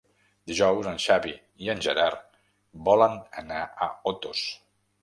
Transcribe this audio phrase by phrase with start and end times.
[0.51, 1.33] Dijous en Xavi
[1.67, 2.41] i en Gerard
[2.89, 4.45] volen anar a Otos.